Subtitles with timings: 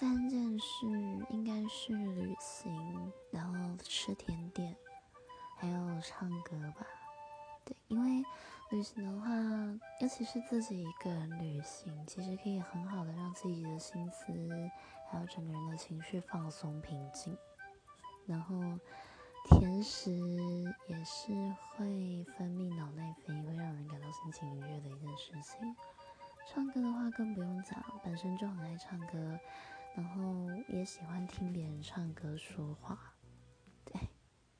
[0.00, 0.86] 三件事
[1.28, 4.74] 应该是旅行，然后吃甜点，
[5.58, 6.86] 还有唱歌吧。
[7.66, 8.24] 对，因为
[8.70, 9.28] 旅行的话，
[10.00, 14.24] 尤其是自己一个人旅行，其实可以很好的让自己的心思，
[15.10, 17.36] 还有整个人的情绪放松平静。
[18.24, 18.56] 然后，
[19.50, 20.10] 甜食
[20.88, 21.30] 也是
[21.76, 25.76] 会分泌脑内啡，会让人感到心情愉悦的一件事情。
[26.48, 29.38] 唱歌的话更不用讲，本身就很爱唱歌，
[29.92, 33.14] 然后也喜欢听别人唱歌说话。